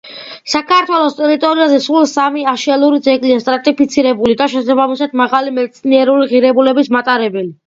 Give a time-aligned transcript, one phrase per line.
[0.51, 7.55] საქართველოს ტერიტორიაზე სულ სამი აშელური ძეგლია სტრატიფიცირებული და, შესაბამისად, მაღალი მეცნიერული ღირებულების მატარებელი.